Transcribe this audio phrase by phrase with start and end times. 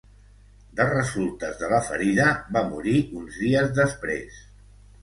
[0.79, 4.47] De resultes de la ferida va morir uns dies després.